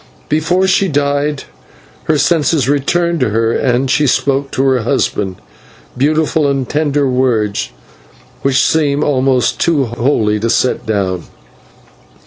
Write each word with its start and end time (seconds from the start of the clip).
Before 0.29 0.65
she 0.65 0.87
died 0.87 1.43
her 2.05 2.17
senses 2.17 2.67
returned 2.67 3.19
to 3.19 3.29
her, 3.29 3.51
and 3.53 3.87
she 3.87 4.07
spoke 4.07 4.49
to 4.49 4.63
her 4.63 4.79
husband 4.81 5.35
beautiful 5.95 6.47
and 6.49 6.67
tender 6.67 7.07
words 7.07 7.69
which 8.41 8.65
seem 8.65 9.03
almost 9.03 9.59
too 9.59 9.85
holy 9.85 10.39
to 10.39 10.49
set 10.49 10.87
down. 10.87 11.25